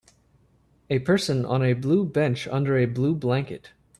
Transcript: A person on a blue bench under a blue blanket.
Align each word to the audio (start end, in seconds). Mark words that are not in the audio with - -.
A 0.89 0.97
person 0.97 1.45
on 1.45 1.61
a 1.61 1.73
blue 1.73 2.03
bench 2.05 2.47
under 2.47 2.75
a 2.75 2.87
blue 2.87 3.13
blanket. 3.13 3.69